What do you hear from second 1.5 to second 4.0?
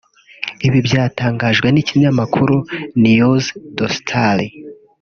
n’ikinyamakuru news de